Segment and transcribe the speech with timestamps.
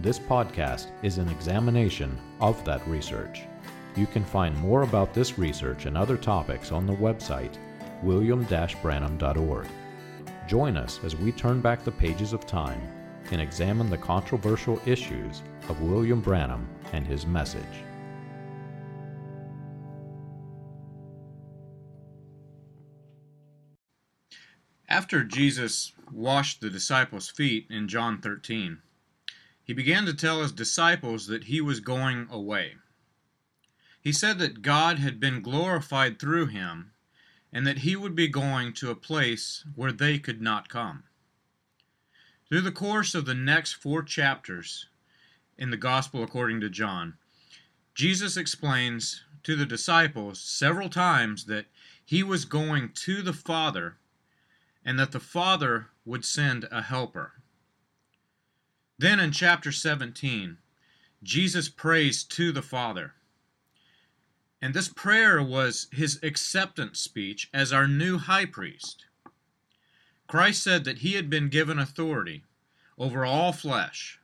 [0.00, 3.42] This podcast is an examination of that research.
[3.96, 7.56] You can find more about this research and other topics on the website
[8.02, 9.66] william-branham.org.
[10.46, 12.80] Join us as we turn back the pages of time
[13.30, 17.62] and examine the controversial issues of William Branham and his message.
[24.88, 28.82] After Jesus washed the disciples' feet in John 13,
[29.64, 32.74] he began to tell his disciples that he was going away.
[34.00, 36.92] He said that God had been glorified through him
[37.50, 41.04] and that he would be going to a place where they could not come.
[42.48, 44.86] Through the course of the next four chapters
[45.56, 47.14] in the Gospel according to John,
[47.94, 51.66] Jesus explains to the disciples several times that
[52.04, 53.96] he was going to the Father
[54.84, 57.32] and that the Father would send a helper.
[58.98, 60.58] Then in chapter 17,
[61.22, 63.14] Jesus prays to the Father.
[64.62, 69.04] And this prayer was his acceptance speech as our new high priest.
[70.26, 72.44] Christ said that he had been given authority
[72.96, 74.18] over all flesh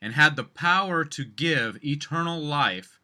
[0.00, 2.98] and had the power to give eternal life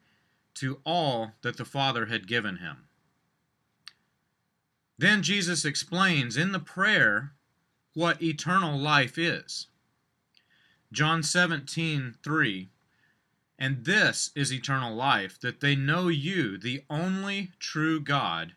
[0.54, 2.88] to all that the Father had given him.
[4.98, 7.32] Then Jesus explains in the prayer
[7.94, 9.68] what eternal life is.
[10.90, 12.68] John 17, 3.
[13.58, 18.54] And this is eternal life, that they know you, the only true God,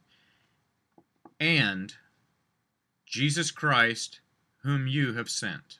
[1.40, 1.94] and
[3.06, 4.22] Jesus Christ,
[4.64, 5.80] whom you have sent.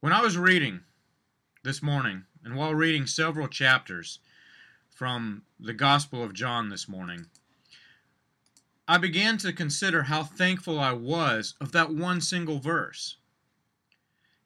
[0.00, 0.80] When I was reading
[1.64, 4.18] this morning, and while reading several chapters
[4.90, 7.26] from the Gospel of John this morning,
[8.86, 13.16] I began to consider how thankful I was of that one single verse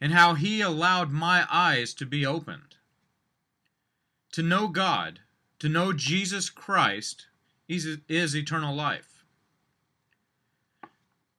[0.00, 2.76] and how he allowed my eyes to be opened.
[4.32, 5.20] To know God,
[5.58, 7.26] to know Jesus Christ,
[7.68, 9.24] is, is eternal life.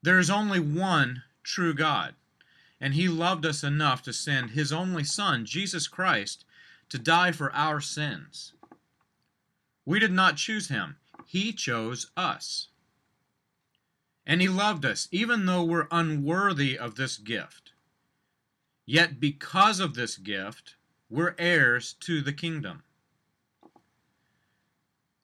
[0.02, 2.16] There is only one true God,
[2.80, 6.46] and he loved us enough to send his only Son, Jesus Christ,
[6.90, 8.54] to die for our sins.
[9.86, 12.68] We did not choose him, he chose us.
[14.26, 17.67] And he loved us, even though we're unworthy of this gift.
[18.90, 20.76] Yet because of this gift,
[21.10, 22.84] we're heirs to the kingdom.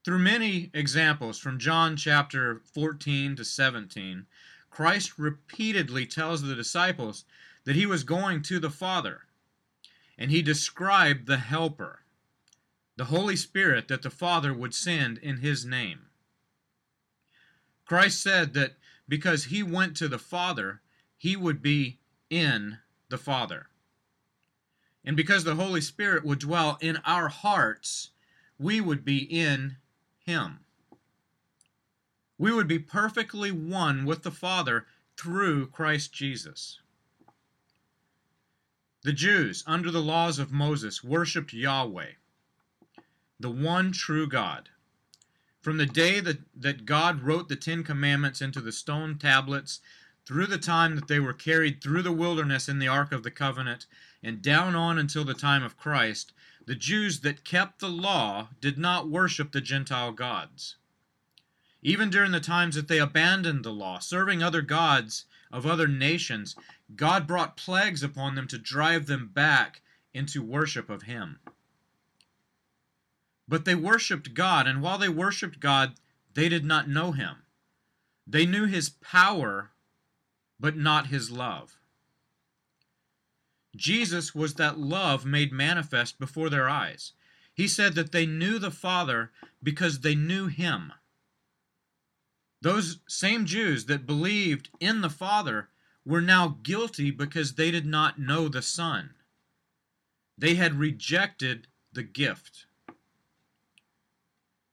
[0.03, 4.25] Through many examples from John chapter 14 to 17,
[4.69, 7.23] Christ repeatedly tells the disciples
[7.63, 9.21] that he was going to the Father,
[10.17, 12.01] and he described the Helper,
[12.97, 16.07] the Holy Spirit that the Father would send in his name.
[17.85, 18.73] Christ said that
[19.07, 20.81] because he went to the Father,
[21.17, 21.99] he would be
[22.29, 22.79] in
[23.13, 23.67] the Father.
[25.05, 28.09] And because the Holy Spirit would dwell in our hearts,
[28.57, 29.75] we would be in
[30.25, 30.61] Him.
[32.39, 36.79] We would be perfectly one with the Father through Christ Jesus.
[39.03, 42.13] The Jews, under the laws of Moses, worshiped Yahweh,
[43.39, 44.69] the one true God.
[45.61, 49.81] From the day that, that God wrote the Ten Commandments into the stone tablets
[50.25, 53.31] through the time that they were carried through the wilderness in the Ark of the
[53.31, 53.85] Covenant,
[54.21, 56.31] and down on until the time of Christ,
[56.65, 60.77] the Jews that kept the law did not worship the Gentile gods.
[61.81, 66.55] Even during the times that they abandoned the law, serving other gods of other nations,
[66.95, 69.81] God brought plagues upon them to drive them back
[70.13, 71.39] into worship of Him.
[73.45, 75.95] But they worshiped God, and while they worshiped God,
[76.33, 77.43] they did not know Him.
[78.25, 79.72] They knew His power
[80.63, 81.77] but not his love.
[83.75, 87.11] Jesus was that love made manifest before their eyes.
[87.53, 89.31] He said that they knew the Father
[89.61, 90.93] because they knew him.
[92.61, 95.67] Those same Jews that believed in the Father
[96.05, 99.15] were now guilty because they did not know the Son.
[100.37, 102.67] They had rejected the gift.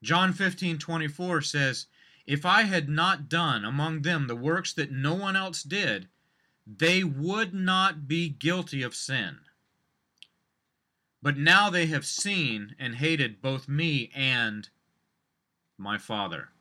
[0.01, 1.87] John 15 24 says,
[2.31, 6.07] If I had not done among them the works that no one else did,
[6.65, 9.39] they would not be guilty of sin.
[11.21, 14.69] But now they have seen and hated both me and
[15.77, 16.51] my Father.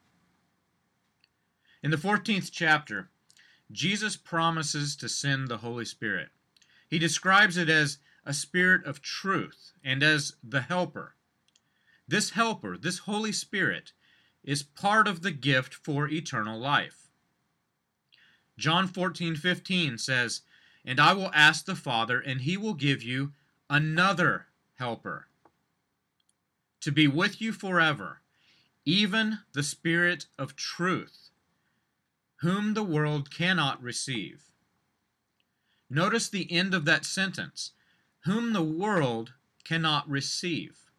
[1.84, 3.08] In the 14th chapter,
[3.70, 6.30] Jesus promises to send the Holy Spirit.
[6.88, 11.14] He describes it as a spirit of truth and as the helper.
[12.08, 13.92] This helper, this Holy Spirit,
[14.42, 17.08] is part of the gift for eternal life.
[18.58, 20.42] John 14:15 says,
[20.84, 23.32] And I will ask the Father, and he will give you
[23.68, 25.28] another helper
[26.80, 28.20] to be with you forever,
[28.84, 31.30] even the Spirit of truth,
[32.36, 34.44] whom the world cannot receive.
[35.90, 37.72] Notice the end of that sentence,
[38.24, 39.34] whom the world
[39.64, 40.89] cannot receive.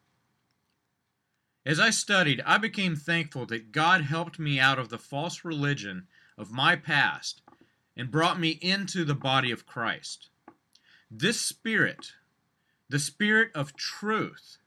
[1.64, 6.08] As I studied, I became thankful that God helped me out of the false religion
[6.36, 7.40] of my past
[7.96, 10.28] and brought me into the body of Christ.
[11.10, 12.14] This spirit,
[12.88, 14.58] the spirit of truth,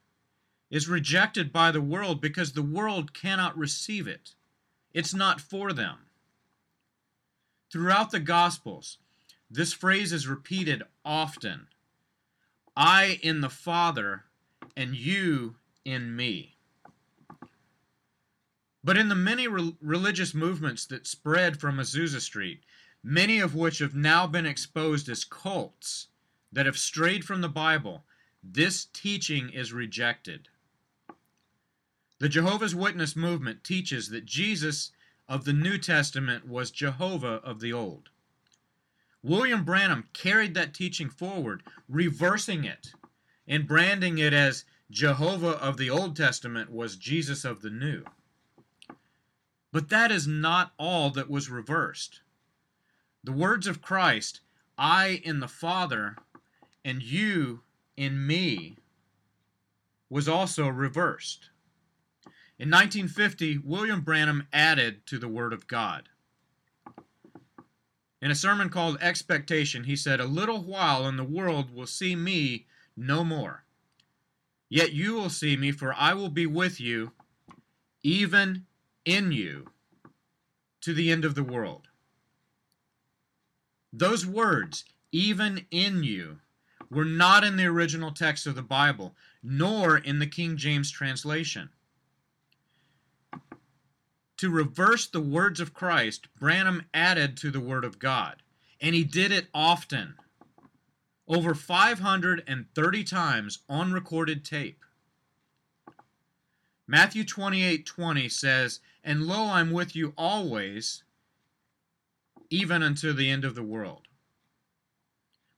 [0.70, 4.34] is rejected by the world because the world cannot receive it.
[4.94, 5.98] It's not for them.
[7.70, 8.98] Throughout the Gospels,
[9.50, 11.68] this phrase is repeated often
[12.76, 14.24] I in the Father,
[14.76, 16.55] and you in me.
[18.86, 22.62] But in the many re- religious movements that spread from Azusa Street,
[23.02, 26.06] many of which have now been exposed as cults
[26.52, 28.04] that have strayed from the Bible,
[28.44, 30.50] this teaching is rejected.
[32.20, 34.92] The Jehovah's Witness movement teaches that Jesus
[35.28, 38.10] of the New Testament was Jehovah of the Old.
[39.20, 42.92] William Branham carried that teaching forward, reversing it
[43.48, 48.04] and branding it as Jehovah of the Old Testament was Jesus of the New.
[49.76, 52.22] But that is not all that was reversed.
[53.22, 54.40] The words of Christ,
[54.78, 56.16] I in the Father
[56.82, 57.60] and you
[57.94, 58.78] in me,
[60.08, 61.50] was also reversed.
[62.58, 66.08] In 1950, William Branham added to the Word of God.
[68.22, 72.16] In a sermon called Expectation, he said, A little while and the world will see
[72.16, 72.64] me
[72.96, 73.64] no more.
[74.70, 77.12] Yet you will see me, for I will be with you,
[78.02, 78.64] even
[79.06, 79.68] in you,
[80.82, 81.88] to the end of the world.
[83.92, 86.40] Those words, even in you,
[86.90, 91.70] were not in the original text of the Bible, nor in the King James translation.
[94.38, 98.42] To reverse the words of Christ, Branham added to the Word of God,
[98.80, 100.16] and he did it often,
[101.26, 104.84] over 530 times on recorded tape.
[106.86, 111.02] Matthew 28 20 says, And lo, I'm with you always,
[112.48, 114.06] even unto the end of the world.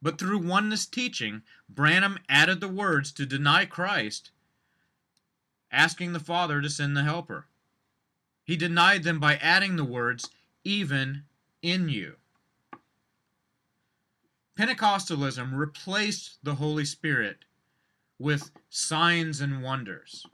[0.00, 4.30] But through oneness teaching, Branham added the words to deny Christ,
[5.70, 7.47] asking the Father to send the Helper.
[8.44, 10.30] He denied them by adding the words,
[10.64, 11.25] even
[11.61, 12.16] in you.
[14.56, 17.44] Pentecostalism replaced the Holy Spirit
[18.18, 20.26] with signs and wonders.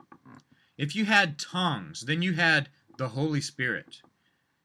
[0.77, 4.01] If you had tongues, then you had the Holy Spirit.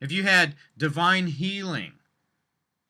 [0.00, 1.92] If you had divine healing,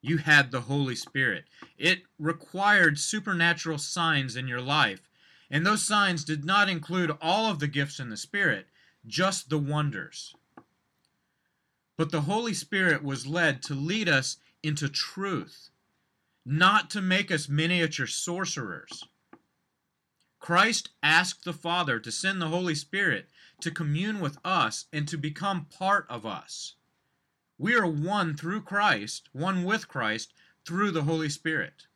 [0.00, 1.44] you had the Holy Spirit.
[1.76, 5.08] It required supernatural signs in your life,
[5.50, 8.66] and those signs did not include all of the gifts in the Spirit,
[9.06, 10.34] just the wonders.
[11.98, 15.70] But the Holy Spirit was led to lead us into truth,
[16.46, 19.04] not to make us miniature sorcerers.
[20.40, 23.28] Christ asked the Father to send the Holy Spirit
[23.60, 26.74] to commune with us and to become part of us.
[27.58, 30.32] We are one through Christ, one with Christ
[30.64, 31.86] through the Holy Spirit.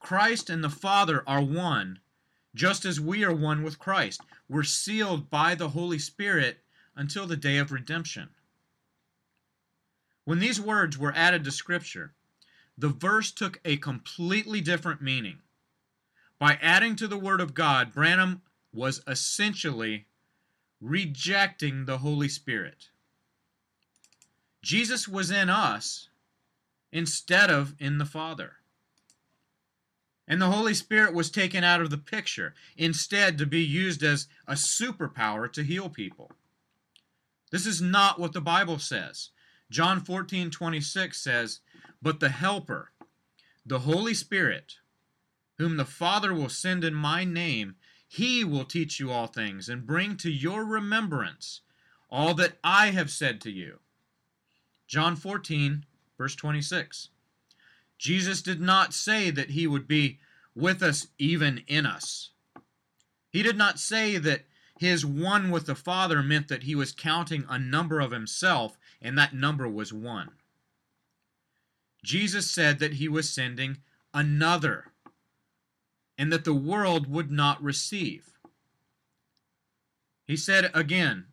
[0.00, 2.00] Christ and the Father are one,
[2.54, 4.22] just as we are one with Christ.
[4.48, 6.60] We're sealed by the Holy Spirit
[6.96, 8.30] until the day of redemption.
[10.24, 12.14] When these words were added to Scripture,
[12.78, 15.40] the verse took a completely different meaning.
[16.38, 20.06] By adding to the Word of God, Branham was essentially
[20.80, 22.88] rejecting the Holy Spirit.
[24.62, 26.08] Jesus was in us
[26.92, 28.54] instead of in the Father.
[30.26, 34.26] And the Holy Spirit was taken out of the picture, instead, to be used as
[34.46, 36.32] a superpower to heal people.
[37.50, 39.30] This is not what the Bible says.
[39.70, 41.60] John 14 26 says,
[42.00, 42.90] But the Helper,
[43.66, 44.76] the Holy Spirit,
[45.58, 49.86] whom the Father will send in my name, he will teach you all things and
[49.86, 51.60] bring to your remembrance
[52.10, 53.80] all that I have said to you.
[54.86, 55.84] John 14,
[56.16, 57.08] verse 26.
[57.98, 60.18] Jesus did not say that he would be
[60.54, 62.30] with us even in us.
[63.30, 64.44] He did not say that
[64.78, 69.16] his one with the Father meant that he was counting a number of himself and
[69.18, 70.30] that number was one.
[72.04, 73.78] Jesus said that he was sending
[74.12, 74.92] another
[76.16, 78.38] and that the world would not receive.
[80.26, 81.26] He said again,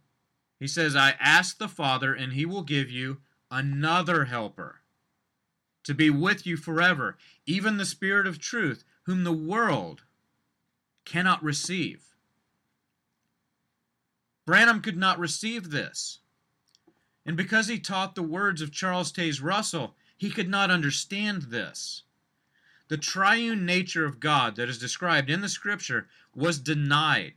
[0.59, 3.17] he says, I ask the Father, and he will give you
[3.49, 4.81] another helper
[5.83, 10.03] to be with you forever, even the Spirit of truth, whom the world
[11.05, 12.15] cannot receive.
[14.45, 16.19] Branham could not receive this.
[17.25, 22.03] And because he taught the words of Charles Taze Russell, he could not understand this.
[22.91, 27.35] The triune nature of God that is described in the Scripture was denied.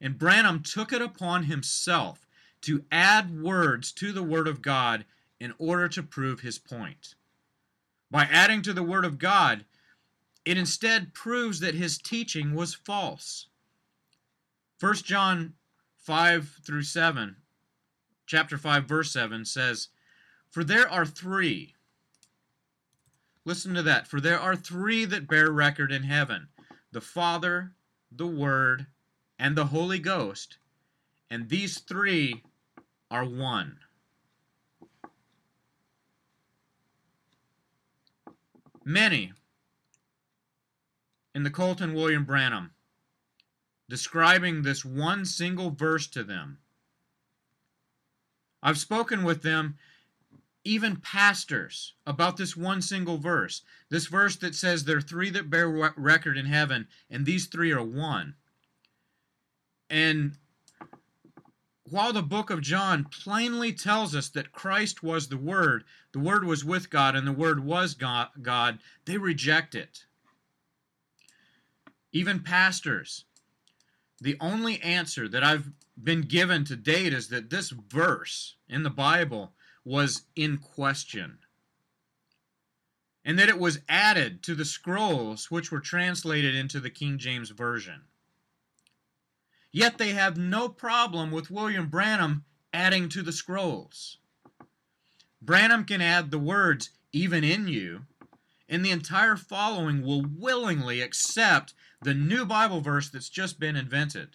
[0.00, 2.24] And Branham took it upon himself
[2.60, 5.06] to add words to the Word of God
[5.40, 7.16] in order to prove his point.
[8.12, 9.64] By adding to the Word of God,
[10.44, 13.48] it instead proves that his teaching was false.
[14.78, 15.54] 1 John
[15.96, 17.38] 5 through 7,
[18.24, 19.88] chapter 5, verse 7 says,
[20.48, 21.73] For there are three.
[23.44, 24.06] Listen to that.
[24.06, 26.48] For there are three that bear record in heaven
[26.92, 27.72] the Father,
[28.10, 28.86] the Word,
[29.38, 30.58] and the Holy Ghost,
[31.28, 32.42] and these three
[33.10, 33.78] are one.
[38.84, 39.32] Many
[41.34, 42.70] in the Colton William Branham
[43.88, 46.58] describing this one single verse to them.
[48.62, 49.76] I've spoken with them,
[50.64, 53.62] even pastors, about this one single verse.
[53.90, 57.70] This verse that says there are three that bear record in heaven, and these three
[57.70, 58.34] are one.
[59.90, 60.38] And
[61.90, 66.44] while the book of John plainly tells us that Christ was the Word, the Word
[66.44, 70.06] was with God, and the Word was God, they reject it.
[72.10, 73.26] Even pastors,
[74.20, 75.70] the only answer that I've
[76.02, 79.52] been given to date is that this verse in the Bible
[79.84, 81.38] was in question.
[83.24, 87.50] And that it was added to the scrolls which were translated into the King James
[87.50, 88.02] Version.
[89.72, 94.18] Yet they have no problem with William Branham adding to the scrolls.
[95.40, 98.02] Branham can add the words, even in you,
[98.68, 104.34] and the entire following will willingly accept the new Bible verse that's just been invented.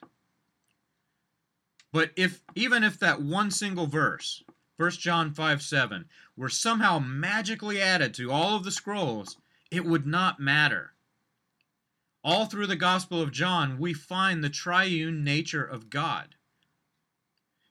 [1.92, 4.44] But if even if that one single verse,
[4.80, 6.06] 1 John 5 7,
[6.38, 9.36] were somehow magically added to all of the scrolls,
[9.70, 10.94] it would not matter.
[12.24, 16.36] All through the Gospel of John, we find the triune nature of God.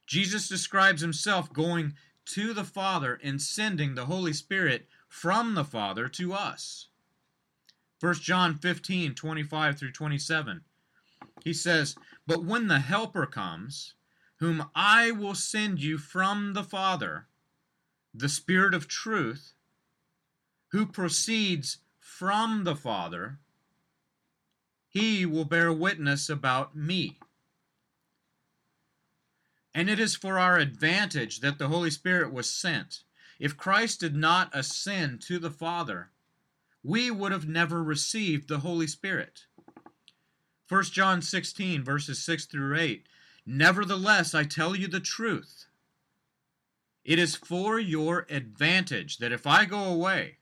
[0.06, 1.94] Jesus describes himself going
[2.26, 6.88] to the Father and sending the Holy Spirit from the Father to us.
[8.00, 10.60] 1 John 15, 25 through 27.
[11.42, 11.96] He says,
[12.26, 13.94] But when the Helper comes,
[14.38, 17.26] whom I will send you from the Father,
[18.14, 19.52] the Spirit of truth,
[20.68, 23.38] who proceeds from the Father,
[24.88, 27.18] he will bear witness about me.
[29.74, 33.02] And it is for our advantage that the Holy Spirit was sent.
[33.38, 36.10] If Christ did not ascend to the Father,
[36.82, 39.46] we would have never received the Holy Spirit.
[40.68, 43.06] 1 John 16, verses 6 through 8.
[43.50, 45.64] Nevertheless, I tell you the truth.
[47.02, 50.36] It is for your advantage that if I go away,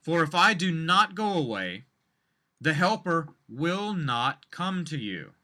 [0.00, 1.84] for if I do not go away,
[2.60, 5.34] the Helper will not come to you.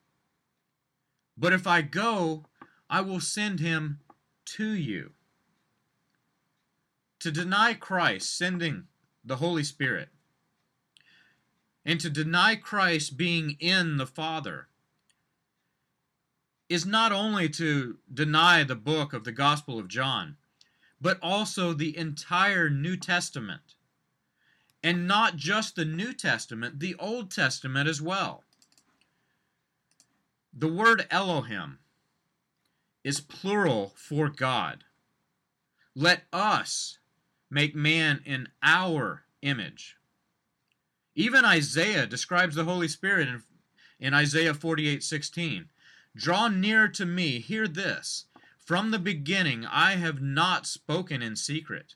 [1.36, 2.46] But if I go,
[2.90, 4.00] I will send him
[4.56, 5.12] to you.
[7.20, 8.88] To deny Christ sending
[9.24, 10.08] the Holy Spirit,
[11.84, 14.66] and to deny Christ being in the Father
[16.68, 20.36] is not only to deny the book of the Gospel of John,
[21.00, 23.74] but also the entire New Testament.
[24.82, 28.44] And not just the New Testament, the Old Testament as well.
[30.52, 31.78] The word Elohim
[33.04, 34.84] is plural for God.
[35.94, 36.98] Let us
[37.50, 39.96] make man in our image.
[41.14, 43.42] Even Isaiah describes the Holy Spirit in,
[43.98, 45.68] in Isaiah 48:16.
[46.16, 48.26] Draw near to me, hear this.
[48.58, 51.94] From the beginning I have not spoken in secret.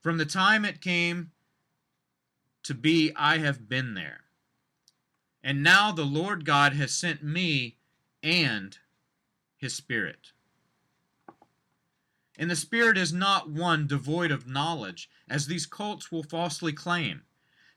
[0.00, 1.32] From the time it came
[2.62, 4.24] to be, I have been there.
[5.42, 7.78] And now the Lord God has sent me
[8.22, 8.76] and
[9.56, 10.32] his Spirit.
[12.38, 17.22] And the Spirit is not one devoid of knowledge, as these cults will falsely claim.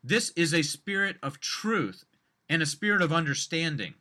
[0.03, 2.05] This is a spirit of truth
[2.49, 3.95] and a spirit of understanding.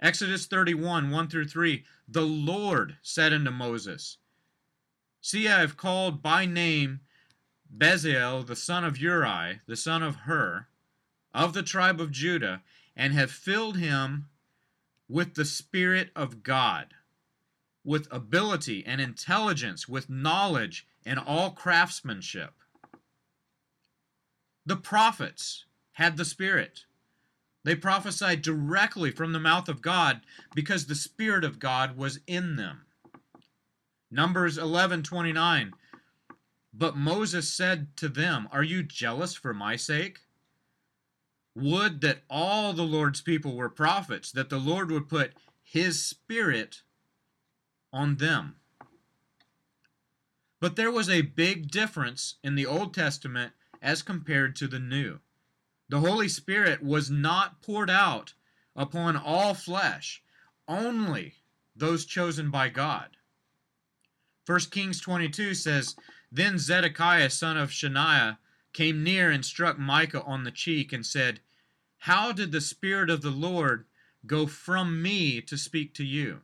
[0.00, 4.16] Exodus 31, 1 through 3 The Lord said unto Moses,
[5.20, 7.00] See, I have called by name
[7.74, 10.66] Bezalel, the son of Uri, the son of Hur,
[11.34, 12.62] of the tribe of Judah,
[12.96, 14.28] and have filled him
[15.06, 16.94] with the Spirit of God,
[17.84, 22.54] with ability and intelligence, with knowledge and all craftsmanship.
[24.64, 26.84] The prophets had the Spirit.
[27.64, 30.22] They prophesied directly from the mouth of God
[30.54, 32.86] because the Spirit of God was in them.
[34.10, 35.72] Numbers 11:29
[36.72, 40.20] But Moses said to them, Are you jealous for my sake?
[41.54, 46.82] Would that all the Lord's people were prophets, that the Lord would put his spirit
[47.92, 48.56] on them.
[50.60, 55.20] But there was a big difference in the Old Testament as compared to the New.
[55.90, 58.34] The Holy Spirit was not poured out
[58.76, 60.22] upon all flesh,
[60.68, 61.34] only
[61.74, 63.16] those chosen by God.
[64.46, 65.96] 1 Kings 22 says,
[66.30, 68.38] Then Zedekiah son of Shaniah
[68.72, 71.40] came near and struck Micah on the cheek and said,
[71.98, 73.84] How did the Spirit of the Lord
[74.24, 76.42] go from me to speak to you?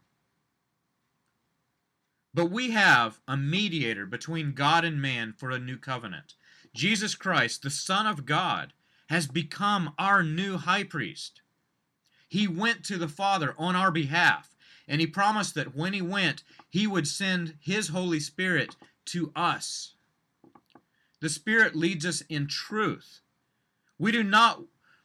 [2.35, 6.35] But we have a mediator between God and man for a new covenant.
[6.75, 8.73] Jesus Christ, the Son of God,
[9.07, 11.43] has become our new high priest.
[12.29, 14.55] He went to the Father on our behalf,
[14.89, 19.95] and he promised that when he went, he would send his Holy Spirit to us.
[21.21, 23.21] The Spirit leads us in truth.
[23.99, 24.63] We do not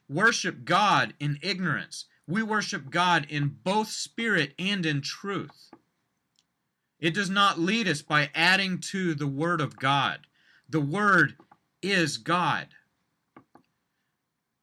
[0.08, 2.06] worship God in ignorance.
[2.26, 5.70] We worship God in both spirit and in truth.
[7.00, 10.20] It does not lead us by adding to the Word of God.
[10.68, 11.36] The Word
[11.82, 12.68] is God.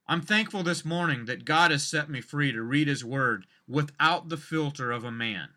[0.09, 4.29] I'm thankful this morning that God has set me free to read His Word without
[4.29, 5.49] the filter of a man.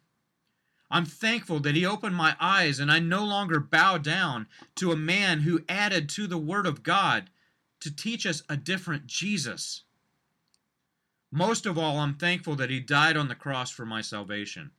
[0.91, 4.97] I'm thankful that He opened my eyes and I no longer bow down to a
[4.97, 7.31] man who added to the Word of God
[7.81, 9.85] to teach us a different Jesus.
[11.31, 14.73] Most of all, I'm thankful that He died on the cross for my salvation.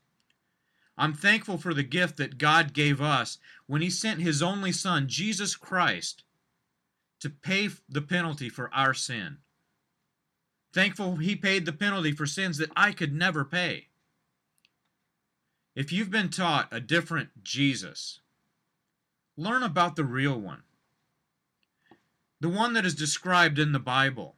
[0.99, 5.07] I'm thankful for the gift that God gave us when He sent His only Son,
[5.07, 6.25] Jesus Christ,
[7.21, 9.39] to pay the penalty for our sin.
[10.73, 13.89] Thankful He paid the penalty for sins that I could never pay.
[15.75, 18.19] If you've been taught a different Jesus,
[19.37, 20.63] learn about the real one.
[22.39, 24.35] The one that is described in the Bible.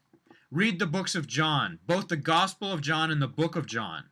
[0.51, 4.05] Read the books of John, both the Gospel of John and the book of John.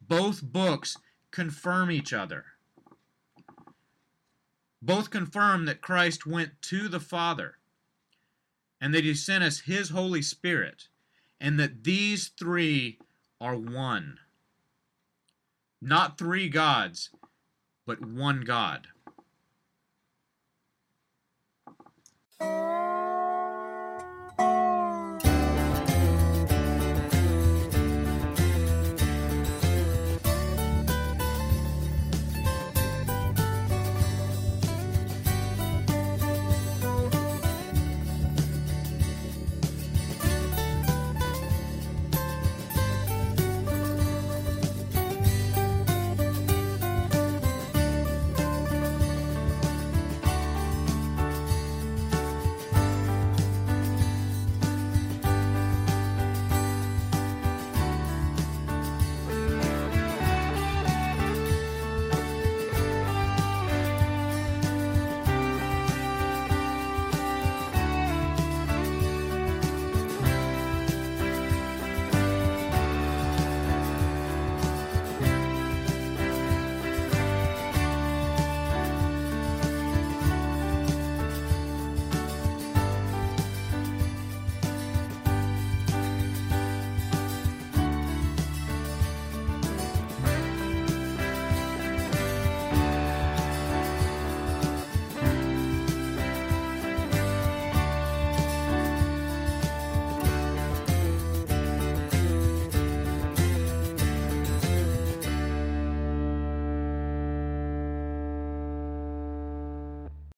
[0.00, 0.96] Both books
[1.30, 2.44] confirm each other.
[4.80, 7.58] Both confirm that Christ went to the Father
[8.80, 10.88] and that He sent us His Holy Spirit,
[11.44, 12.98] and that these three
[13.38, 14.18] are one.
[15.82, 17.10] Not three gods,
[17.86, 18.86] but one God.